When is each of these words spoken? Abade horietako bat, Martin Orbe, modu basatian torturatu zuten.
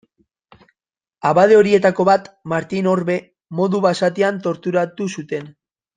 Abade 1.31 1.57
horietako 1.59 2.07
bat, 2.09 2.25
Martin 2.53 2.89
Orbe, 2.95 3.19
modu 3.61 3.83
basatian 3.87 4.41
torturatu 4.49 5.13
zuten. 5.19 5.51